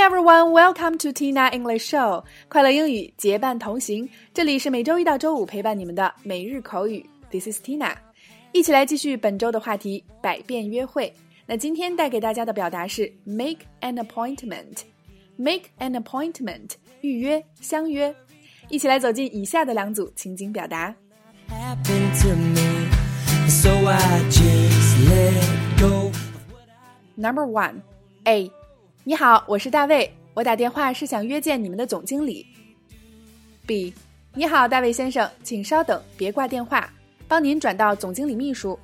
[0.00, 2.24] everyone, welcome to Tina English Show。
[2.48, 7.04] 快乐英语结伴同行，这里是每周一到周五陪伴你们的每日口语。
[7.30, 7.94] This is Tina，
[8.52, 11.12] 一起来继续本周的话题——百变约会。
[11.44, 16.70] 那今天带给大家的表达是 make an appointment。make an appointment，
[17.02, 18.14] 预约、相约。
[18.70, 20.94] 一起来走进以下的两组情景表达。
[27.16, 27.82] Number one,
[28.24, 28.50] A，
[29.04, 32.46] 你好，我是大卫，我打电话是想约见你们的总经理。
[33.66, 33.92] B，
[34.34, 36.92] 你好，大卫先生，请稍等，别挂电话，
[37.28, 38.78] 帮您转到总经理秘书。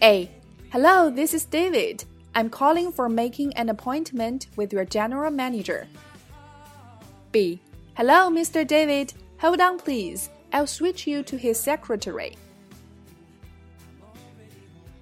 [0.00, 0.28] A,
[0.70, 2.00] hello, this is David.
[2.34, 5.86] I'm calling for making an appointment with your general manager.
[7.32, 7.58] B,
[7.94, 8.64] hello, Mr.
[8.64, 9.10] David.
[9.40, 10.28] Hold on, please.
[10.50, 12.36] I'll switch you to his secretary.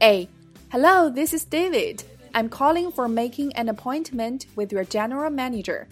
[0.03, 0.29] A.
[0.71, 2.03] Hello, this is David.
[2.34, 5.88] I'm calling for making an appointment with your general manager.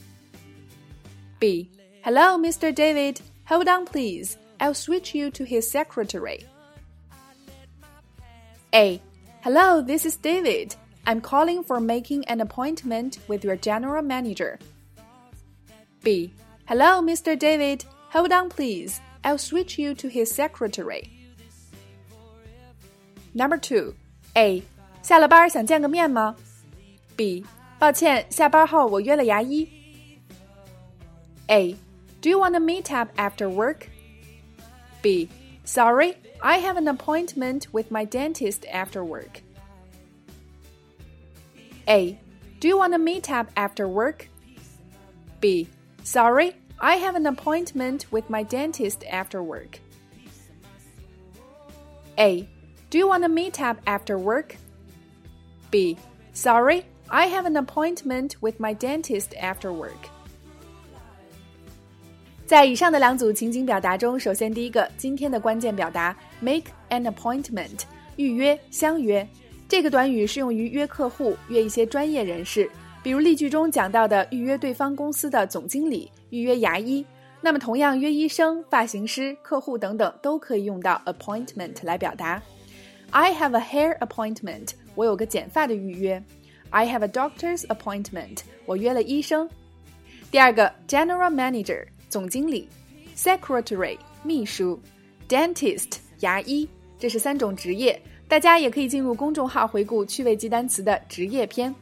[1.39, 1.69] B.
[2.03, 2.73] Hello, Mr.
[2.73, 3.19] David.
[3.45, 4.37] Hold on, please.
[4.59, 6.45] I'll switch you to his secretary.
[8.73, 9.01] A.
[9.41, 10.75] Hello, this is David.
[11.05, 14.59] I'm calling for making an appointment with your general manager.
[16.03, 16.33] B.
[16.67, 17.37] Hello, Mr.
[17.37, 17.83] David.
[18.11, 19.01] Hold on, please.
[19.23, 21.11] I'll switch you to his secretary.
[23.33, 23.95] Number two,
[24.35, 24.63] A.
[25.02, 26.34] 下了班想见个面吗？
[27.16, 27.44] B.
[27.78, 29.68] 抱歉，下班后我约了牙医。
[31.48, 31.76] A.
[32.22, 33.88] Do you want to meet up after work?
[35.02, 35.28] B.
[35.64, 39.42] Sorry, I have an appointment with my dentist after work.
[41.86, 42.18] A.
[42.60, 44.28] Do you want to meet up after work?
[45.40, 45.68] B.
[46.02, 49.78] Sorry, I have an appointment with my dentist after work.
[52.18, 52.48] A.
[52.88, 54.56] Do you want to meet up after work?
[55.69, 55.97] B.
[56.33, 60.09] Sorry, I have an appointment with my dentist after work.
[62.45, 67.81] 在以上的两组情景表达中，首先第一个，今天的关键表达 make an appointment，
[68.15, 69.27] 预约、相约。
[69.67, 72.67] 这个短语适用于约客户、约一些专业人士，
[73.03, 77.05] 比如例句中讲到的预约对方公司的总经理、预约牙医。
[77.39, 82.41] 那么同样，约医生、发型师、客户等等都可以用到 appointment 来表达。
[83.11, 86.21] I have a hair appointment，我有个剪发的预约。
[86.71, 89.49] I have a doctor's appointment，我约了医生。
[90.29, 92.69] 第二个，general manager 总经理
[93.15, 94.79] ，secretary 秘书
[95.27, 96.69] ，dentist 牙医，
[96.99, 97.99] 这是三种职业。
[98.27, 101.73] 大家也可以进入公众号回顾趣味记单词的职业篇。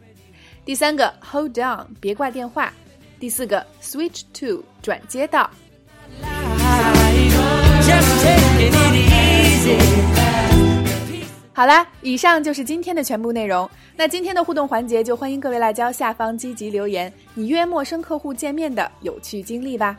[0.64, 2.74] 第三个，hold down，别挂电话。
[3.20, 5.52] 第四个，switch to 转接到。
[11.58, 13.68] 好啦，以上就是今天的全部内容。
[13.96, 19.98] 那今天的互动环节就欢迎各位辣椒下方积极留言，你约陌生客户见面的有趣经历吧。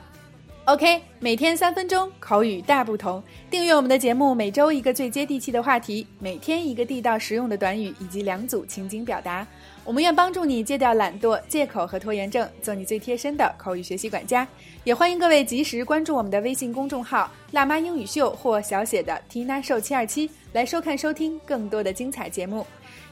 [0.66, 3.20] OK，每天三分钟，口语大不同。
[3.50, 9.44] 订阅我们的节目，每周一个最接地气的话题，每天一个地道实用的短语以及两组情景表达。
[9.88, 14.46] 我们愿帮助你戒掉懒惰、借口和拖延症，做你最贴身的口语学习管家。
[14.84, 22.66] 也欢迎各位及时关注我们的微信公众号“辣妈英语秀”或小写的 “Tina Show 七二七”，来收看收听更多的精彩节目。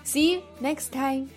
[0.05, 1.29] See you next time.